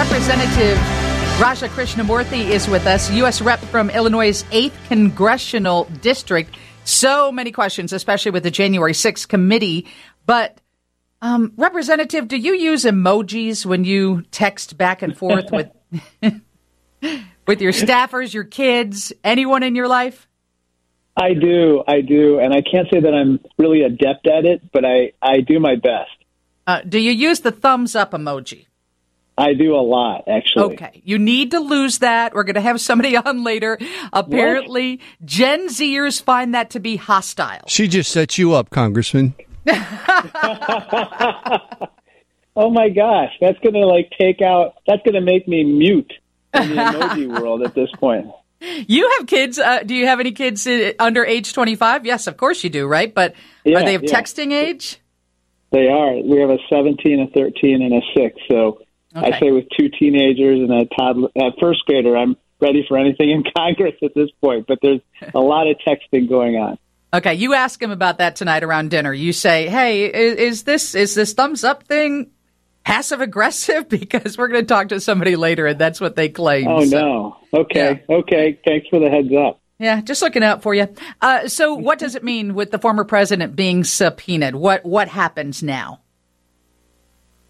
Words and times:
Representative 0.00 0.78
Raja 1.38 1.68
Krishnamoorthi 1.68 2.48
is 2.48 2.66
with 2.66 2.86
us, 2.86 3.10
U.S. 3.10 3.42
Rep 3.42 3.58
from 3.58 3.90
Illinois' 3.90 4.44
8th 4.44 4.72
Congressional 4.88 5.84
District. 6.00 6.56
So 6.84 7.30
many 7.30 7.52
questions, 7.52 7.92
especially 7.92 8.30
with 8.30 8.42
the 8.42 8.50
January 8.50 8.94
6th 8.94 9.28
committee. 9.28 9.86
But, 10.24 10.58
um, 11.20 11.52
Representative, 11.58 12.28
do 12.28 12.38
you 12.38 12.54
use 12.54 12.84
emojis 12.84 13.66
when 13.66 13.84
you 13.84 14.22
text 14.30 14.78
back 14.78 15.02
and 15.02 15.14
forth 15.14 15.52
with, 15.52 15.68
with 17.46 17.60
your 17.60 17.72
staffers, 17.72 18.32
your 18.32 18.44
kids, 18.44 19.12
anyone 19.22 19.62
in 19.62 19.74
your 19.74 19.86
life? 19.86 20.26
I 21.14 21.34
do, 21.34 21.84
I 21.86 22.00
do, 22.00 22.38
and 22.38 22.54
I 22.54 22.62
can't 22.62 22.88
say 22.90 23.00
that 23.00 23.12
I'm 23.12 23.38
really 23.58 23.82
adept 23.82 24.26
at 24.26 24.46
it, 24.46 24.62
but 24.72 24.86
I, 24.86 25.12
I 25.20 25.40
do 25.42 25.60
my 25.60 25.74
best. 25.74 26.24
Uh, 26.66 26.80
do 26.88 26.98
you 26.98 27.12
use 27.12 27.40
the 27.40 27.52
thumbs 27.52 27.94
up 27.94 28.12
emoji? 28.12 28.64
I 29.40 29.54
do 29.54 29.74
a 29.74 29.80
lot, 29.80 30.24
actually. 30.28 30.74
Okay. 30.74 31.00
You 31.02 31.18
need 31.18 31.52
to 31.52 31.60
lose 31.60 32.00
that. 32.00 32.34
We're 32.34 32.42
going 32.42 32.56
to 32.56 32.60
have 32.60 32.78
somebody 32.80 33.16
on 33.16 33.42
later. 33.42 33.78
Apparently, 34.12 34.96
what? 34.96 35.26
Gen 35.26 35.68
Zers 35.68 36.22
find 36.22 36.54
that 36.54 36.68
to 36.70 36.80
be 36.80 36.96
hostile. 36.96 37.66
She 37.66 37.88
just 37.88 38.12
set 38.12 38.36
you 38.36 38.52
up, 38.52 38.68
Congressman. 38.68 39.34
oh 42.54 42.70
my 42.70 42.90
gosh. 42.90 43.32
That's 43.40 43.58
going 43.60 43.74
to 43.74 43.86
like 43.86 44.10
take 44.20 44.42
out, 44.42 44.74
that's 44.86 45.02
going 45.04 45.14
to 45.14 45.22
make 45.22 45.48
me 45.48 45.64
mute 45.64 46.12
in 46.52 46.68
the 46.68 46.76
emoji 46.76 47.40
world 47.40 47.62
at 47.62 47.74
this 47.74 47.90
point. 47.98 48.26
You 48.60 49.10
have 49.16 49.26
kids. 49.26 49.58
Uh, 49.58 49.82
do 49.84 49.94
you 49.94 50.06
have 50.06 50.20
any 50.20 50.32
kids 50.32 50.66
uh, 50.66 50.92
under 50.98 51.24
age 51.24 51.54
25? 51.54 52.04
Yes, 52.04 52.26
of 52.26 52.36
course 52.36 52.62
you 52.62 52.68
do, 52.68 52.86
right? 52.86 53.14
But 53.14 53.32
yeah, 53.64 53.78
are 53.78 53.84
they 53.84 53.94
of 53.94 54.02
yeah. 54.02 54.10
texting 54.10 54.52
age? 54.52 55.00
They 55.72 55.88
are. 55.88 56.16
We 56.16 56.40
have 56.40 56.50
a 56.50 56.58
17, 56.68 57.20
a 57.20 57.26
13, 57.28 57.80
and 57.80 57.94
a 57.94 58.00
6. 58.14 58.36
So 58.50 58.82
okay. 59.16 59.32
I 59.32 59.40
say 59.40 59.50
with 59.50 59.66
two 59.78 59.88
teenagers 59.88 60.60
and 60.60 60.72
a 60.72 60.84
toddler, 60.86 61.28
a 61.36 61.50
first 61.60 61.84
grader, 61.86 62.16
I'm 62.16 62.36
ready 62.60 62.84
for 62.86 62.98
anything 62.98 63.30
in 63.30 63.44
Congress 63.56 63.94
at 64.02 64.14
this 64.14 64.30
point. 64.42 64.66
But 64.66 64.78
there's 64.82 65.00
a 65.34 65.40
lot 65.40 65.66
of 65.68 65.76
texting 65.86 66.28
going 66.28 66.56
on. 66.56 66.78
Okay, 67.12 67.34
you 67.34 67.54
ask 67.54 67.82
him 67.82 67.90
about 67.90 68.18
that 68.18 68.36
tonight 68.36 68.62
around 68.62 68.90
dinner. 68.90 69.12
You 69.12 69.32
say, 69.32 69.68
"Hey, 69.68 70.04
is, 70.04 70.36
is 70.36 70.62
this 70.62 70.94
is 70.94 71.14
this 71.14 71.32
thumbs 71.32 71.64
up 71.64 71.84
thing 71.84 72.30
passive 72.84 73.20
aggressive?" 73.20 73.88
Because 73.88 74.38
we're 74.38 74.48
going 74.48 74.62
to 74.62 74.66
talk 74.66 74.88
to 74.88 75.00
somebody 75.00 75.34
later, 75.34 75.66
and 75.66 75.78
that's 75.78 76.00
what 76.00 76.14
they 76.14 76.28
claim. 76.28 76.68
Oh 76.68 76.84
so, 76.84 76.98
no. 76.98 77.36
Okay. 77.52 78.04
Yeah. 78.08 78.16
Okay. 78.16 78.60
Thanks 78.64 78.86
for 78.88 79.00
the 79.00 79.10
heads 79.10 79.32
up. 79.36 79.60
Yeah, 79.80 80.02
just 80.02 80.20
looking 80.20 80.42
out 80.42 80.62
for 80.62 80.74
you. 80.74 80.94
Uh, 81.22 81.48
so, 81.48 81.74
what 81.74 81.98
does 81.98 82.14
it 82.14 82.22
mean 82.22 82.54
with 82.54 82.70
the 82.70 82.78
former 82.78 83.02
president 83.02 83.56
being 83.56 83.82
subpoenaed? 83.82 84.54
What 84.54 84.84
what 84.84 85.08
happens 85.08 85.62
now? 85.62 86.00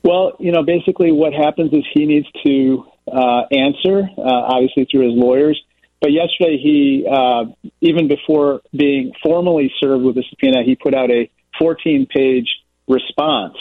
Well, 0.03 0.33
you 0.39 0.53
know, 0.53 0.63
basically, 0.63 1.13
what 1.13 1.33
happens 1.33 1.73
is 1.73 1.85
he 1.93 2.07
needs 2.07 2.27
to 2.45 2.87
uh, 3.11 3.43
answer, 3.51 4.09
uh, 4.17 4.23
obviously 4.23 4.87
through 4.91 5.11
his 5.11 5.15
lawyers. 5.15 5.63
But 6.01 6.13
yesterday, 6.13 6.59
he 6.63 7.07
uh, 7.11 7.45
even 7.81 8.09
before 8.09 8.63
being 8.75 9.13
formally 9.23 9.71
served 9.81 10.03
with 10.03 10.17
a 10.17 10.25
subpoena, 10.31 10.63
he 10.65 10.75
put 10.75 10.95
out 10.95 11.11
a 11.11 11.31
14-page 11.61 12.49
response 12.89 13.57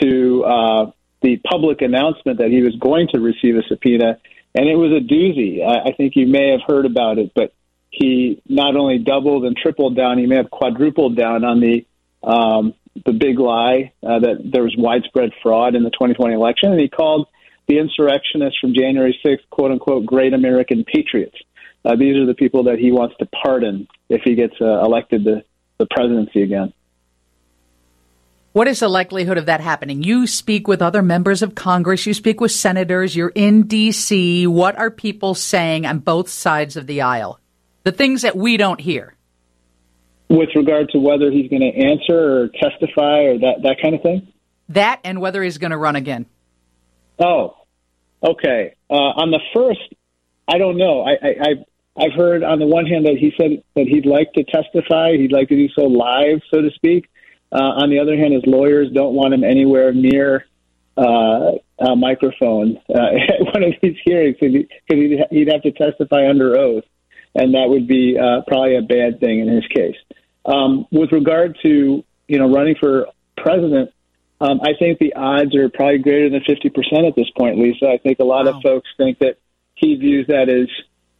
to 0.00 0.44
uh, 0.44 0.90
the 1.22 1.38
public 1.38 1.80
announcement 1.80 2.38
that 2.38 2.50
he 2.50 2.60
was 2.62 2.76
going 2.76 3.08
to 3.12 3.20
receive 3.20 3.56
a 3.56 3.62
subpoena, 3.68 4.18
and 4.54 4.68
it 4.68 4.76
was 4.76 4.92
a 4.92 5.00
doozy. 5.00 5.66
I, 5.66 5.88
I 5.88 5.92
think 5.92 6.16
you 6.16 6.26
may 6.26 6.50
have 6.50 6.60
heard 6.66 6.84
about 6.84 7.18
it, 7.18 7.32
but 7.34 7.54
he 7.90 8.42
not 8.46 8.76
only 8.76 8.98
doubled 8.98 9.44
and 9.44 9.56
tripled 9.56 9.96
down, 9.96 10.18
he 10.18 10.26
may 10.26 10.36
have 10.36 10.50
quadrupled 10.50 11.16
down 11.16 11.44
on 11.44 11.60
the 11.60 11.86
um, 12.22 12.74
the 13.06 13.12
big 13.12 13.38
lie 13.38 13.92
uh, 14.02 14.18
that 14.18 14.50
there 14.52 14.62
was 14.62 14.74
widespread 14.76 15.30
fraud 15.42 15.74
in 15.74 15.82
the 15.82 15.90
2020 15.90 16.34
election, 16.34 16.72
and 16.72 16.80
he 16.80 16.88
called 16.88 17.28
the 17.68 17.78
insurrectionists 17.78 18.58
from 18.58 18.74
January 18.74 19.18
6th, 19.24 19.48
quote 19.50 19.70
unquote, 19.70 20.06
great 20.06 20.34
American 20.34 20.84
patriots. 20.84 21.36
Uh, 21.84 21.96
these 21.96 22.16
are 22.16 22.26
the 22.26 22.34
people 22.34 22.64
that 22.64 22.78
he 22.78 22.92
wants 22.92 23.14
to 23.18 23.26
pardon 23.26 23.86
if 24.08 24.22
he 24.22 24.34
gets 24.34 24.54
uh, 24.60 24.84
elected 24.84 25.24
to 25.24 25.42
the 25.78 25.86
presidency 25.90 26.42
again. 26.42 26.72
What 28.52 28.66
is 28.66 28.80
the 28.80 28.88
likelihood 28.88 29.38
of 29.38 29.46
that 29.46 29.60
happening? 29.60 30.02
You 30.02 30.26
speak 30.26 30.66
with 30.66 30.82
other 30.82 31.02
members 31.02 31.40
of 31.40 31.54
Congress, 31.54 32.04
you 32.04 32.12
speak 32.12 32.40
with 32.40 32.50
senators, 32.50 33.14
you're 33.14 33.28
in 33.28 33.68
D.C. 33.68 34.48
What 34.48 34.76
are 34.76 34.90
people 34.90 35.34
saying 35.34 35.86
on 35.86 36.00
both 36.00 36.28
sides 36.28 36.76
of 36.76 36.88
the 36.88 37.02
aisle? 37.02 37.38
The 37.84 37.92
things 37.92 38.22
that 38.22 38.36
we 38.36 38.56
don't 38.56 38.80
hear. 38.80 39.14
With 40.30 40.50
regard 40.54 40.90
to 40.90 40.98
whether 40.98 41.30
he's 41.30 41.50
going 41.50 41.62
to 41.62 41.76
answer 41.76 42.42
or 42.42 42.48
testify 42.48 43.24
or 43.24 43.38
that, 43.38 43.62
that 43.64 43.76
kind 43.82 43.94
of 43.94 44.02
thing? 44.02 44.32
That 44.68 45.00
and 45.02 45.20
whether 45.20 45.42
he's 45.42 45.58
going 45.58 45.72
to 45.72 45.76
run 45.76 45.96
again. 45.96 46.26
Oh, 47.18 47.56
okay. 48.22 48.74
Uh, 48.88 48.94
on 48.94 49.32
the 49.32 49.40
first, 49.52 49.80
I 50.46 50.58
don't 50.58 50.78
know. 50.78 51.02
I, 51.02 51.10
I, 51.10 51.34
I've, 51.40 51.64
I've 51.96 52.12
heard 52.12 52.44
on 52.44 52.60
the 52.60 52.66
one 52.66 52.86
hand 52.86 53.06
that 53.06 53.16
he 53.18 53.32
said 53.36 53.62
that 53.74 53.88
he'd 53.88 54.06
like 54.06 54.32
to 54.34 54.44
testify, 54.44 55.16
he'd 55.16 55.32
like 55.32 55.48
to 55.48 55.56
do 55.56 55.68
so 55.74 55.82
live, 55.82 56.40
so 56.54 56.62
to 56.62 56.70
speak. 56.70 57.10
Uh, 57.52 57.82
on 57.82 57.90
the 57.90 57.98
other 57.98 58.16
hand, 58.16 58.32
his 58.32 58.44
lawyers 58.46 58.88
don't 58.94 59.14
want 59.14 59.34
him 59.34 59.42
anywhere 59.42 59.92
near 59.92 60.46
uh, 60.96 61.52
a 61.80 61.96
microphone 61.96 62.78
uh, 62.88 63.16
at 63.28 63.40
one 63.52 63.64
of 63.64 63.74
these 63.82 63.96
hearings 64.04 64.36
because 64.40 64.54
he'd, 64.88 65.20
he'd 65.30 65.52
have 65.52 65.62
to 65.62 65.72
testify 65.72 66.28
under 66.28 66.56
oath 66.56 66.84
and 67.34 67.54
that 67.54 67.68
would 67.68 67.86
be 67.86 68.18
uh, 68.18 68.42
probably 68.46 68.76
a 68.76 68.82
bad 68.82 69.20
thing 69.20 69.40
in 69.40 69.48
his 69.48 69.66
case. 69.68 69.96
Um, 70.44 70.86
with 70.90 71.12
regard 71.12 71.58
to 71.62 72.04
you 72.28 72.38
know 72.38 72.52
running 72.52 72.76
for 72.80 73.06
president, 73.36 73.90
um, 74.40 74.60
I 74.62 74.72
think 74.78 74.98
the 74.98 75.14
odds 75.14 75.54
are 75.54 75.68
probably 75.68 75.98
greater 75.98 76.30
than 76.30 76.42
fifty 76.46 76.70
percent 76.70 77.06
at 77.06 77.14
this 77.14 77.30
point, 77.38 77.58
Lisa. 77.58 77.88
I 77.88 77.98
think 77.98 78.18
a 78.20 78.24
lot 78.24 78.46
wow. 78.46 78.52
of 78.52 78.62
folks 78.62 78.88
think 78.96 79.18
that 79.18 79.36
he 79.74 79.96
views 79.96 80.26
that 80.28 80.48
as 80.48 80.68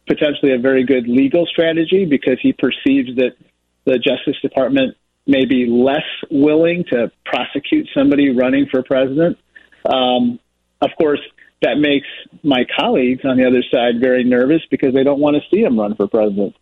potentially 0.07 0.53
a 0.53 0.59
very 0.59 0.85
good 0.85 1.07
legal 1.07 1.47
strategy 1.47 2.05
because 2.05 2.39
he 2.43 2.53
perceives 2.53 3.15
that 3.17 3.37
the 3.85 3.99
Justice 3.99 4.41
Department 4.43 4.97
may 5.27 5.45
be 5.45 5.67
less 5.67 6.05
willing 6.31 6.85
to 6.91 7.11
prosecute 7.25 7.89
somebody 7.95 8.31
running 8.31 8.67
for 8.71 8.83
president. 8.83 9.39
Um, 9.85 10.41
of 10.81 10.91
course, 10.99 11.21
that 11.63 11.77
makes 11.79 12.07
my 12.43 12.65
colleagues 12.79 13.25
on 13.25 13.37
the 13.37 13.47
other 13.47 13.63
side 13.73 14.01
very 14.01 14.25
nervous 14.25 14.63
because 14.71 14.95
they 14.95 15.05
don't 15.05 15.21
want 15.21 15.37
to 15.37 15.43
see 15.55 15.63
him 15.63 15.79
run 15.79 15.95
for 15.95 16.09
president. 16.09 16.57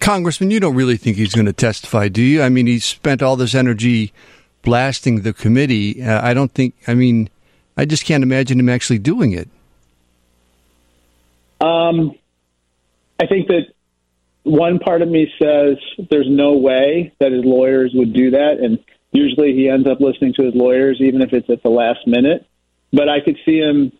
Congressman, 0.00 0.50
you 0.50 0.60
don't 0.60 0.74
really 0.74 0.96
think 0.96 1.16
he's 1.16 1.34
going 1.34 1.46
to 1.46 1.52
testify, 1.52 2.08
do 2.08 2.22
you? 2.22 2.42
I 2.42 2.48
mean, 2.48 2.66
he 2.66 2.78
spent 2.78 3.22
all 3.22 3.36
this 3.36 3.54
energy 3.54 4.12
blasting 4.62 5.22
the 5.22 5.32
committee. 5.32 6.02
Uh, 6.02 6.26
I 6.26 6.34
don't 6.34 6.52
think, 6.52 6.74
I 6.86 6.94
mean, 6.94 7.28
I 7.76 7.84
just 7.84 8.04
can't 8.04 8.22
imagine 8.22 8.58
him 8.58 8.68
actually 8.68 8.98
doing 8.98 9.32
it. 9.32 9.48
Um, 11.60 12.12
I 13.20 13.26
think 13.26 13.48
that 13.48 13.66
one 14.42 14.78
part 14.78 15.02
of 15.02 15.08
me 15.08 15.32
says 15.40 15.76
there's 16.10 16.28
no 16.28 16.54
way 16.54 17.14
that 17.20 17.32
his 17.32 17.44
lawyers 17.44 17.92
would 17.94 18.12
do 18.12 18.32
that. 18.32 18.58
And 18.60 18.78
usually 19.12 19.54
he 19.54 19.68
ends 19.68 19.88
up 19.88 20.00
listening 20.00 20.34
to 20.34 20.44
his 20.44 20.54
lawyers, 20.54 20.98
even 21.00 21.22
if 21.22 21.32
it's 21.32 21.48
at 21.48 21.62
the 21.62 21.70
last 21.70 22.06
minute 22.06 22.46
but 22.94 23.08
I 23.08 23.20
could 23.20 23.36
see 23.44 23.58
him, 23.58 23.92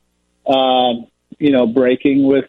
uh, 0.46 0.94
you 1.38 1.50
know, 1.50 1.66
breaking 1.66 2.26
with, 2.26 2.44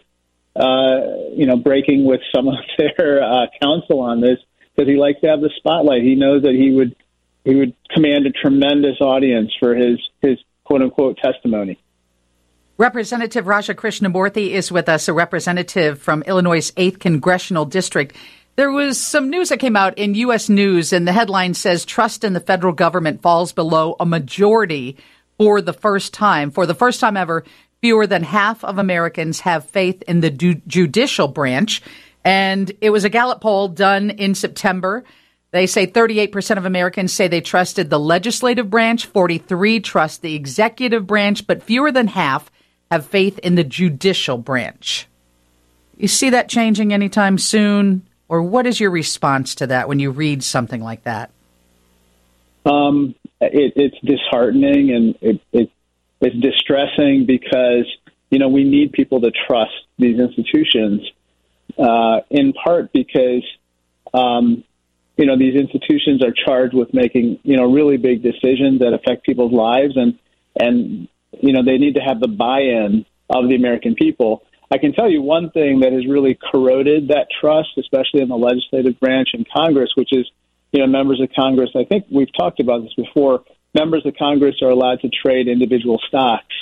uh, 0.55 1.31
you 1.33 1.45
know, 1.45 1.57
breaking 1.57 2.05
with 2.05 2.21
some 2.33 2.47
of 2.47 2.55
their 2.77 3.23
uh, 3.23 3.47
counsel 3.61 3.99
on 3.99 4.21
this 4.21 4.37
because 4.75 4.89
he 4.89 4.97
likes 4.97 5.19
to 5.21 5.27
have 5.27 5.41
the 5.41 5.51
spotlight. 5.57 6.01
He 6.01 6.15
knows 6.15 6.43
that 6.43 6.53
he 6.53 6.73
would 6.73 6.95
he 7.43 7.55
would 7.55 7.75
command 7.93 8.25
a 8.25 8.31
tremendous 8.31 8.99
audience 9.01 9.51
for 9.59 9.75
his 9.75 9.99
his 10.21 10.37
quote 10.63 10.81
unquote 10.81 11.17
testimony. 11.17 11.79
Representative 12.77 13.47
Raja 13.47 13.73
Krishnamoorthi 13.73 14.49
is 14.49 14.69
with 14.69 14.89
us, 14.89 15.07
a 15.07 15.13
representative 15.13 16.01
from 16.01 16.23
Illinois' 16.23 16.71
8th 16.71 16.99
Congressional 16.99 17.63
District. 17.63 18.13
There 18.57 18.71
was 18.71 18.99
some 18.99 19.29
news 19.29 19.47
that 19.47 19.59
came 19.59 19.77
out 19.77 19.97
in 19.97 20.15
U.S. 20.15 20.49
News, 20.49 20.91
and 20.91 21.07
the 21.07 21.13
headline 21.13 21.53
says 21.53 21.85
trust 21.85 22.25
in 22.25 22.33
the 22.33 22.41
federal 22.41 22.73
government 22.73 23.21
falls 23.21 23.53
below 23.53 23.95
a 23.97 24.05
majority 24.05 24.97
for 25.37 25.61
the 25.61 25.73
first 25.73 26.13
time. 26.13 26.51
For 26.51 26.65
the 26.65 26.75
first 26.75 26.99
time 26.99 27.15
ever, 27.15 27.45
fewer 27.85 28.07
than 28.07 28.23
half 28.23 28.63
of 28.63 28.79
Americans 28.79 29.41
have 29.41 29.69
faith 29.69 30.01
in 30.07 30.19
the 30.19 30.31
du- 30.31 30.59
judicial 30.65 31.27
branch. 31.27 31.83
And 32.23 32.71
it 32.81 32.89
was 32.89 33.03
a 33.03 33.09
Gallup 33.09 33.41
poll 33.41 33.67
done 33.67 34.09
in 34.09 34.33
September. 34.33 35.03
They 35.51 35.67
say 35.67 35.85
38% 35.85 36.57
of 36.57 36.65
Americans 36.65 37.13
say 37.13 37.27
they 37.27 37.41
trusted 37.41 37.91
the 37.91 37.99
legislative 37.99 38.71
branch, 38.71 39.05
43 39.05 39.81
trust 39.81 40.23
the 40.23 40.33
executive 40.33 41.05
branch, 41.05 41.45
but 41.45 41.61
fewer 41.61 41.91
than 41.91 42.07
half 42.07 42.49
have 42.89 43.05
faith 43.05 43.37
in 43.37 43.53
the 43.53 43.63
judicial 43.63 44.39
branch. 44.39 45.05
You 45.95 46.07
see 46.07 46.31
that 46.31 46.49
changing 46.49 46.91
anytime 46.91 47.37
soon? 47.37 48.01
Or 48.27 48.41
what 48.41 48.65
is 48.65 48.79
your 48.79 48.89
response 48.89 49.53
to 49.53 49.67
that 49.67 49.87
when 49.87 49.99
you 49.99 50.09
read 50.09 50.43
something 50.43 50.81
like 50.81 51.03
that? 51.03 51.29
Um, 52.65 53.13
it, 53.39 53.73
it's 53.75 53.97
disheartening 54.03 54.89
and 54.89 55.15
it, 55.21 55.39
it, 55.53 55.69
it's 56.21 56.35
distressing 56.37 57.25
because 57.25 57.85
you 58.29 58.39
know 58.39 58.49
we 58.49 58.63
need 58.63 58.91
people 58.91 59.21
to 59.21 59.31
trust 59.47 59.73
these 59.97 60.19
institutions 60.19 61.01
uh, 61.77 62.21
in 62.29 62.53
part 62.53 62.91
because 62.93 63.43
um, 64.13 64.63
you 65.17 65.25
know 65.25 65.37
these 65.37 65.55
institutions 65.55 66.23
are 66.23 66.33
charged 66.45 66.73
with 66.73 66.93
making 66.93 67.39
you 67.43 67.57
know 67.57 67.71
really 67.71 67.97
big 67.97 68.23
decisions 68.23 68.79
that 68.79 68.93
affect 68.93 69.25
people's 69.25 69.53
lives 69.53 69.95
and 69.95 70.17
and 70.59 71.07
you 71.41 71.53
know, 71.53 71.63
they 71.63 71.77
need 71.77 71.95
to 71.95 72.01
have 72.01 72.19
the 72.19 72.27
buy-in 72.27 73.05
of 73.29 73.49
the 73.49 73.55
American 73.55 73.95
people. 73.95 74.43
I 74.71 74.77
can 74.77 74.93
tell 74.93 75.09
you 75.09 75.21
one 75.21 75.51
thing 75.51 75.81
that 75.81 75.93
has 75.93 76.07
really 76.07 76.37
corroded 76.51 77.09
that 77.09 77.27
trust, 77.39 77.69
especially 77.77 78.21
in 78.21 78.29
the 78.29 78.37
legislative 78.37 78.99
branch 78.99 79.29
and 79.33 79.45
Congress, 79.49 79.91
which 79.95 80.09
is, 80.11 80.29
you 80.71 80.79
know, 80.79 80.87
members 80.87 81.21
of 81.21 81.29
Congress. 81.35 81.69
I 81.75 81.85
think 81.85 82.05
we've 82.11 82.33
talked 82.37 82.59
about 82.59 82.83
this 82.83 82.93
before. 82.93 83.43
Members 83.75 84.05
of 84.05 84.15
Congress 84.17 84.55
are 84.61 84.69
allowed 84.69 85.01
to 85.01 85.09
trade 85.09 85.49
individual 85.49 85.99
stocks, 86.07 86.55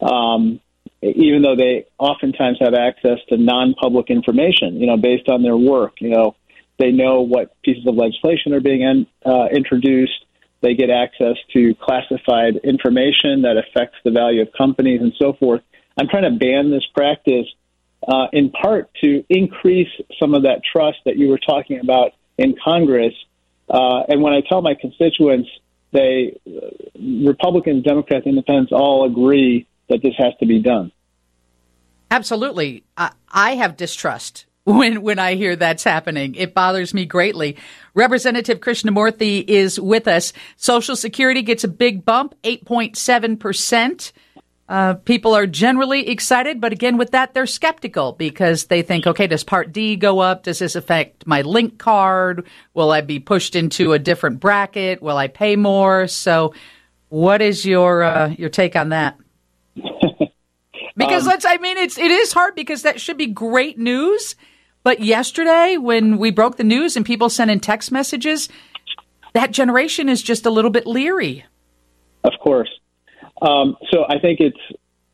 um, 0.00 0.60
even 1.02 1.42
though 1.42 1.56
they 1.56 1.84
oftentimes 1.98 2.56
have 2.60 2.72
access 2.72 3.18
to 3.28 3.36
non-public 3.36 4.08
information, 4.08 4.80
you 4.80 4.86
know, 4.86 4.96
based 4.96 5.28
on 5.28 5.42
their 5.42 5.58
work. 5.58 6.00
You 6.00 6.08
know, 6.08 6.36
they 6.78 6.90
know 6.90 7.20
what 7.20 7.60
pieces 7.62 7.86
of 7.86 7.94
legislation 7.96 8.54
are 8.54 8.60
being 8.60 8.80
in, 8.80 9.06
uh, 9.26 9.48
introduced. 9.52 10.24
They 10.62 10.74
get 10.74 10.88
access 10.88 11.36
to 11.52 11.74
classified 11.74 12.56
information 12.64 13.42
that 13.42 13.58
affects 13.58 13.98
the 14.02 14.10
value 14.10 14.40
of 14.40 14.48
companies 14.56 15.02
and 15.02 15.12
so 15.20 15.34
forth. 15.34 15.60
I'm 15.98 16.08
trying 16.08 16.24
to 16.24 16.38
ban 16.38 16.70
this 16.70 16.86
practice 16.94 17.46
uh, 18.08 18.28
in 18.32 18.50
part 18.50 18.90
to 19.02 19.22
increase 19.28 19.90
some 20.18 20.32
of 20.32 20.44
that 20.44 20.62
trust 20.64 20.98
that 21.04 21.16
you 21.16 21.28
were 21.28 21.38
talking 21.38 21.80
about 21.80 22.12
in 22.38 22.56
Congress. 22.64 23.12
Uh, 23.68 24.04
and 24.08 24.22
when 24.22 24.32
I 24.32 24.40
tell 24.40 24.62
my 24.62 24.74
constituents, 24.74 25.48
they 25.94 26.38
Republicans, 26.98 27.84
Democrats, 27.84 28.26
Independents 28.26 28.72
all 28.72 29.06
agree 29.06 29.66
that 29.88 30.00
this 30.02 30.14
has 30.18 30.34
to 30.40 30.46
be 30.46 30.60
done. 30.60 30.92
Absolutely, 32.10 32.84
I, 32.96 33.12
I 33.30 33.54
have 33.54 33.76
distrust 33.76 34.46
when 34.64 35.00
when 35.00 35.18
I 35.18 35.36
hear 35.36 35.56
that's 35.56 35.84
happening. 35.84 36.34
It 36.34 36.52
bothers 36.52 36.92
me 36.92 37.06
greatly. 37.06 37.56
Representative 37.94 38.60
Krishnamoorthi 38.60 39.44
is 39.48 39.80
with 39.80 40.06
us. 40.06 40.32
Social 40.56 40.96
Security 40.96 41.42
gets 41.42 41.64
a 41.64 41.68
big 41.68 42.04
bump, 42.04 42.34
eight 42.44 42.66
point 42.66 42.96
seven 42.98 43.36
percent. 43.36 44.12
Uh, 44.66 44.94
people 44.94 45.34
are 45.34 45.46
generally 45.46 46.08
excited, 46.08 46.58
but 46.58 46.72
again, 46.72 46.96
with 46.96 47.10
that, 47.10 47.34
they're 47.34 47.46
skeptical 47.46 48.12
because 48.12 48.66
they 48.66 48.80
think, 48.80 49.06
okay, 49.06 49.26
does 49.26 49.44
Part 49.44 49.72
D 49.72 49.94
go 49.94 50.20
up? 50.20 50.44
Does 50.44 50.58
this 50.58 50.74
affect 50.74 51.26
my 51.26 51.42
link 51.42 51.78
card? 51.78 52.46
Will 52.72 52.90
I 52.90 53.02
be 53.02 53.18
pushed 53.18 53.56
into 53.56 53.92
a 53.92 53.98
different 53.98 54.40
bracket? 54.40 55.02
Will 55.02 55.18
I 55.18 55.28
pay 55.28 55.56
more? 55.56 56.06
So, 56.06 56.54
what 57.10 57.42
is 57.42 57.66
your 57.66 58.02
uh, 58.02 58.28
your 58.38 58.48
take 58.48 58.74
on 58.74 58.88
that? 58.88 59.18
because 60.96 61.22
um, 61.22 61.28
let's, 61.28 61.44
I 61.44 61.58
mean, 61.58 61.76
it's 61.76 61.98
it 61.98 62.10
is 62.10 62.32
hard 62.32 62.54
because 62.54 62.82
that 62.82 62.98
should 63.00 63.18
be 63.18 63.26
great 63.26 63.78
news, 63.78 64.34
but 64.82 65.00
yesterday 65.00 65.76
when 65.76 66.16
we 66.16 66.30
broke 66.30 66.56
the 66.56 66.64
news 66.64 66.96
and 66.96 67.04
people 67.04 67.28
sent 67.28 67.50
in 67.50 67.60
text 67.60 67.92
messages, 67.92 68.48
that 69.34 69.50
generation 69.50 70.08
is 70.08 70.22
just 70.22 70.46
a 70.46 70.50
little 70.50 70.70
bit 70.70 70.86
leery. 70.86 71.44
Of 72.24 72.32
course. 72.40 72.70
Um, 73.42 73.76
so 73.90 74.04
I 74.08 74.18
think 74.18 74.40
it's 74.40 74.58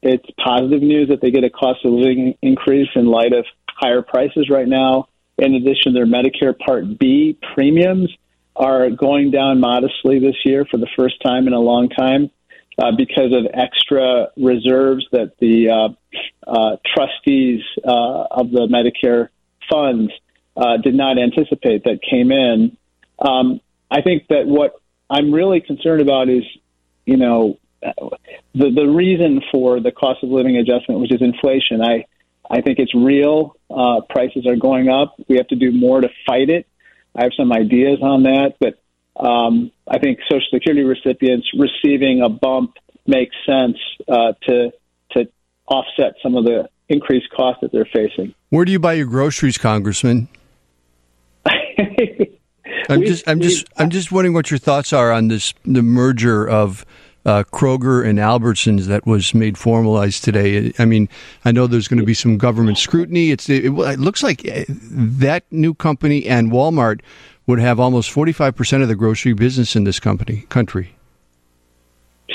it's 0.03 0.25
positive 0.43 0.83
news 0.83 1.09
that 1.09 1.21
they 1.21 1.31
get 1.31 1.45
a 1.45 1.51
cost 1.51 1.85
of 1.85 1.93
living 1.93 2.35
increase 2.41 2.89
in 2.95 3.07
light 3.07 3.33
of 3.33 3.45
higher 3.69 4.03
prices 4.03 4.49
right 4.49 4.69
now. 4.69 5.09
In 5.37 5.55
addition, 5.55 5.93
their 5.93 6.07
Medicare 6.07 6.59
Part 6.59 6.99
B 6.99 7.39
premiums 7.55 8.11
are 8.57 8.91
going 8.91 9.31
down 9.31 9.61
modestly 9.61 10.19
this 10.19 10.37
year 10.45 10.65
for 10.71 10.77
the 10.77 10.89
first 10.99 11.21
time 11.23 11.47
in 11.47 11.53
a 11.53 11.59
long 11.59 11.89
time 11.89 12.31
uh, 12.79 12.93
because 12.97 13.33
of 13.33 13.47
extra 13.53 14.29
reserves 14.37 15.07
that 15.13 15.33
the 15.39 15.71
uh, 15.71 15.89
uh, 16.51 16.77
trustees 16.95 17.63
uh, 17.85 18.25
of 18.31 18.51
the 18.51 18.67
Medicare 18.67 19.29
funds 19.71 20.13
uh, 20.57 20.77
did 20.79 20.95
not 20.95 21.19
anticipate 21.19 21.85
that 21.85 22.01
came 22.03 22.33
in. 22.33 22.77
Um, 23.19 23.61
I 23.91 24.03
think 24.03 24.29
that 24.29 24.47
what 24.47 24.81
I'm 25.09 25.33
really 25.33 25.61
concerned 25.61 26.01
about 26.01 26.29
is, 26.29 26.45
you 27.07 27.17
know, 27.17 27.59
the 27.83 28.71
the 28.71 28.87
reason 28.87 29.41
for 29.51 29.81
the 29.81 29.93
cost 29.93 30.23
of 30.23 30.31
living 30.31 30.57
adjustment, 30.57 31.01
which 31.01 31.13
is 31.13 31.23
inflation, 31.23 31.81
I 31.83 32.05
I 32.51 32.61
think 32.61 32.79
it's 32.79 32.95
real. 32.95 33.57
Uh, 33.71 34.01
prices 34.09 34.47
are 34.47 34.57
going 34.57 34.89
up. 34.89 35.15
We 35.29 35.37
have 35.37 35.49
to 35.49 35.57
do 35.57 35.73
more 35.73 36.01
to 36.01 36.09
fight 36.27 36.51
it. 36.51 36.67
I 37.15 37.23
have 37.25 37.33
some 37.37 37.53
ideas 37.53 37.99
on 38.03 38.25
that, 38.25 38.55
but 38.61 38.79
um, 39.23 39.71
I 39.89 39.99
think 39.99 40.19
Social 40.31 40.47
Security 40.53 40.83
recipients 40.83 41.49
receiving 41.57 42.23
a 42.23 42.29
bump 42.29 42.75
makes 43.07 43.35
sense 43.47 43.77
uh, 44.09 44.33
to 44.49 44.73
to 45.13 45.29
offset 45.67 46.15
some 46.23 46.37
of 46.37 46.45
the 46.45 46.69
increased 46.89 47.31
cost 47.31 47.61
that 47.63 47.73
they're 47.73 47.89
facing. 47.93 48.35
Where 48.51 48.65
do 48.65 48.73
you 48.73 48.79
buy 48.79 48.95
your 48.95 49.07
groceries, 49.07 49.59
Congressman? 49.59 50.29
I'm 52.89 53.05
just 53.05 53.29
I'm 53.29 53.41
just 53.41 53.69
I'm 53.77 53.91
just 53.91 54.11
wondering 54.11 54.35
what 54.35 54.51
your 54.51 54.59
thoughts 54.59 54.93
are 54.93 55.13
on 55.13 55.29
this 55.29 55.55
the 55.65 55.83
merger 55.83 56.49
of 56.49 56.85
uh, 57.25 57.45
Kroger 57.45 58.07
and 58.07 58.19
Albertsons 58.19 58.87
that 58.87 59.07
was 59.07 59.35
made 59.35 59.59
formalized 59.59 60.25
today. 60.25 60.73
I 60.79 60.85
mean, 60.85 61.09
I 61.45 61.53
know 61.53 61.67
there's 61.67 61.89
going 61.89 62.01
to 62.01 62.07
be 62.07 62.15
some 62.15 62.39
government 62.39 62.79
scrutiny. 62.79 63.31
It's 63.31 63.49
it, 63.49 63.67
it 63.67 64.01
looks 64.01 64.23
like 64.23 64.47
uh, 64.49 64.65
that 64.69 65.45
new 65.51 65.75
company 65.75 66.27
and 66.27 66.51
Walmart 66.51 67.01
would 67.47 67.61
have 67.61 67.81
almost 67.81 68.11
45 68.11 68.57
percent 68.57 68.83
of 68.83 68.89
the 68.89 68.95
grocery 68.95 69.33
business 69.33 69.77
in 69.77 69.85
this 69.85 70.01
company 70.01 70.47
country. 70.49 70.95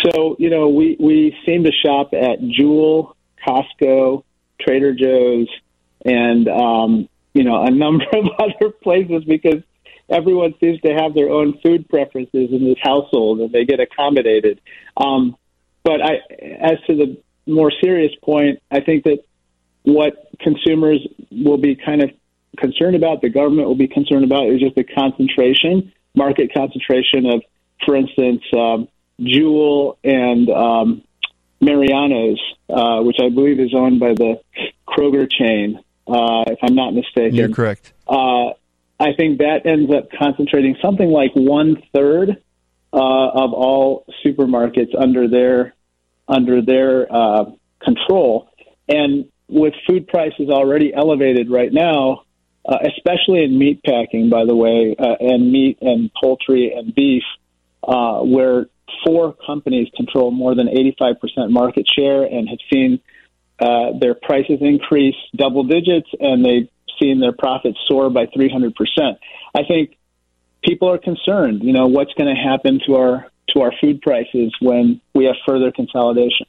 So 0.04 0.36
you 0.38 0.50
know, 0.50 0.70
we 0.70 0.98
we 1.00 1.36
seem 1.46 1.64
to 1.64 1.72
shop 1.72 2.14
at 2.14 2.40
Jewel, 2.48 3.16
Costco, 3.48 4.24
Trader 4.62 4.94
Joe's, 4.94 5.48
and 6.06 6.48
um, 6.48 7.10
you 7.34 7.44
know 7.44 7.64
a 7.64 7.72
number 7.72 8.06
of 8.14 8.26
other 8.40 8.70
places 8.70 9.24
because 9.26 9.64
everyone 10.10 10.54
seems 10.60 10.80
to 10.82 10.94
have 10.94 11.14
their 11.14 11.30
own 11.30 11.60
food 11.64 11.88
preferences 11.90 12.50
in 12.52 12.64
this 12.66 12.78
household, 12.82 13.40
and 13.40 13.52
they 13.52 13.66
get 13.66 13.80
accommodated. 13.80 14.62
Um, 14.98 15.36
but 15.84 16.02
I, 16.02 16.14
as 16.62 16.78
to 16.88 16.96
the 16.96 17.22
more 17.46 17.72
serious 17.84 18.12
point, 18.24 18.60
I 18.72 18.82
think 18.82 19.04
that 19.04 19.20
what 19.84 20.14
consumers 20.40 21.06
will 21.32 21.58
be 21.58 21.76
kind 21.76 22.04
of 22.04 22.12
concerned 22.58 22.96
about, 22.96 23.22
the 23.22 23.30
government 23.30 23.68
will 23.68 23.76
be 23.76 23.88
concerned 23.88 24.24
about, 24.24 24.48
is 24.48 24.60
just 24.60 24.76
the 24.76 24.84
concentration, 24.84 25.92
market 26.16 26.54
concentration 26.54 27.26
of, 27.28 27.44
for 27.86 27.96
instance, 27.96 28.42
um, 28.58 28.88
Jewel 29.22 29.98
and 30.04 30.50
um, 30.50 31.04
Mariano's, 31.62 32.42
uh, 32.70 33.02
which 33.02 33.18
I 33.22 33.30
believe 33.30 33.60
is 33.60 33.74
owned 33.74 34.00
by 34.00 34.14
the 34.14 34.42
Kroger 34.88 35.30
chain, 35.32 35.80
uh, 36.08 36.44
if 36.48 36.60
I'm 36.64 36.76
not 36.76 36.94
mistaken. 36.94 37.36
You're 37.36 37.50
correct. 37.50 37.94
Uh, 38.08 38.52
I 39.00 39.14
think 39.18 39.40
that 39.40 39.66
ends 39.66 39.92
up 39.94 40.10
concentrating 40.18 40.76
something 40.82 41.10
like 41.10 41.32
one 41.36 41.82
third 41.94 42.30
uh, 42.94 42.98
of 42.98 43.54
all 43.54 44.06
supermarkets 44.26 44.96
under 44.98 45.28
their 45.28 45.74
under 46.28 46.62
their 46.62 47.14
uh, 47.14 47.46
control. 47.84 48.50
And 48.88 49.26
with 49.48 49.74
food 49.88 50.08
prices 50.08 50.50
already 50.50 50.94
elevated 50.94 51.52
right 51.52 51.72
now, 51.72 52.24
uh, 52.68 52.78
especially 52.84 53.44
in 53.44 53.58
meat 53.60 53.82
packing, 53.84 54.30
by 54.30 54.46
the 54.46 54.56
way, 54.56 54.96
uh, 54.98 55.16
and 55.20 55.52
meat 55.52 55.78
and 55.82 56.10
poultry 56.20 56.74
and 56.76 56.96
beef, 56.96 57.24
uh, 57.84 58.22
where 58.22 58.68
four 59.06 59.36
companies 59.46 59.88
control 59.96 60.32
more 60.32 60.56
than 60.56 60.68
85% 60.68 61.52
market 61.52 61.86
share 61.96 62.24
and 62.24 62.50
have 62.50 62.60
seen 62.72 63.00
uh, 63.60 63.98
their 64.00 64.16
prices 64.16 64.58
increase 64.62 65.16
double 65.36 65.64
digits, 65.64 66.10
and 66.20 66.44
they 66.44 66.70
seen 67.00 67.20
their 67.20 67.34
profits 67.34 67.78
soar 67.88 68.10
by 68.10 68.26
300%. 68.28 68.74
I 69.56 69.64
think 69.68 69.98
people 70.64 70.90
are 70.90 70.98
concerned, 70.98 71.64
you 71.64 71.74
know, 71.74 71.88
what's 71.88 72.14
going 72.14 72.34
to 72.34 72.42
happen 72.42 72.80
to 72.88 72.96
our 72.96 73.28
to 73.54 73.62
our 73.62 73.72
food 73.80 74.02
prices 74.02 74.54
when 74.60 75.00
we 75.14 75.26
have 75.26 75.36
further 75.46 75.72
consolidation. 75.72 76.48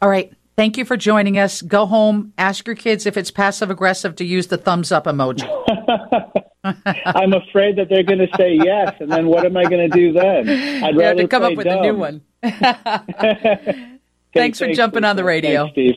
All 0.00 0.08
right. 0.08 0.32
Thank 0.56 0.78
you 0.78 0.86
for 0.86 0.96
joining 0.96 1.38
us. 1.38 1.60
Go 1.60 1.84
home, 1.84 2.32
ask 2.38 2.66
your 2.66 2.76
kids 2.76 3.04
if 3.04 3.18
it's 3.18 3.30
passive 3.30 3.70
aggressive 3.70 4.16
to 4.16 4.24
use 4.24 4.46
the 4.46 4.56
thumbs 4.56 4.90
up 4.90 5.04
emoji. 5.04 5.46
I'm 7.04 7.32
afraid 7.32 7.76
that 7.76 7.88
they're 7.88 8.02
going 8.02 8.18
to 8.18 8.28
say 8.36 8.54
yes, 8.54 8.94
and 9.00 9.10
then 9.10 9.26
what 9.26 9.44
am 9.44 9.56
I 9.56 9.64
going 9.64 9.88
to 9.88 9.96
do 9.96 10.12
then? 10.12 10.48
I'd 10.84 10.94
you 10.94 11.00
rather 11.00 11.02
have 11.02 11.16
to 11.18 11.28
come 11.28 11.42
up 11.42 11.54
with 11.54 11.66
dumb. 11.66 11.78
a 11.78 11.82
new 11.82 11.94
one. 11.94 12.22
thanks, 12.42 14.00
thanks 14.34 14.58
for 14.58 14.72
jumping 14.72 15.04
on 15.04 15.16
the 15.16 15.24
radio. 15.24 15.64
Thanks, 15.64 15.74
Steve. 15.74 15.94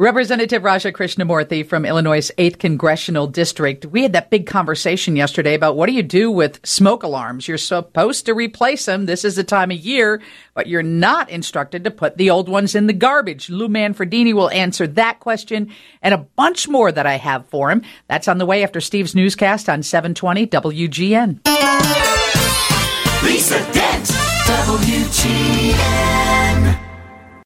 Representative 0.00 0.62
Raja 0.62 0.92
Krishnamoorthi 0.92 1.66
from 1.66 1.84
Illinois' 1.84 2.30
8th 2.38 2.60
Congressional 2.60 3.26
District. 3.26 3.84
We 3.84 4.02
had 4.02 4.12
that 4.12 4.30
big 4.30 4.46
conversation 4.46 5.16
yesterday 5.16 5.54
about 5.54 5.74
what 5.74 5.86
do 5.86 5.92
you 5.92 6.04
do 6.04 6.30
with 6.30 6.64
smoke 6.64 7.02
alarms? 7.02 7.48
You're 7.48 7.58
supposed 7.58 8.24
to 8.26 8.32
replace 8.32 8.86
them. 8.86 9.06
This 9.06 9.24
is 9.24 9.34
the 9.34 9.42
time 9.42 9.72
of 9.72 9.78
year, 9.78 10.22
but 10.54 10.68
you're 10.68 10.84
not 10.84 11.28
instructed 11.30 11.82
to 11.82 11.90
put 11.90 12.16
the 12.16 12.30
old 12.30 12.48
ones 12.48 12.76
in 12.76 12.86
the 12.86 12.92
garbage. 12.92 13.50
Lou 13.50 13.66
Manfredini 13.66 14.32
will 14.32 14.50
answer 14.50 14.86
that 14.86 15.18
question 15.18 15.72
and 16.00 16.14
a 16.14 16.18
bunch 16.36 16.68
more 16.68 16.92
that 16.92 17.06
I 17.06 17.16
have 17.16 17.48
for 17.48 17.68
him. 17.68 17.82
That's 18.06 18.28
on 18.28 18.38
the 18.38 18.46
way 18.46 18.62
after 18.62 18.80
Steve's 18.80 19.16
newscast 19.16 19.68
on 19.68 19.82
720 19.82 20.46
WGN. 20.46 21.44
Lisa 23.24 23.58
Dent, 23.72 24.06
WGN. 24.46 26.27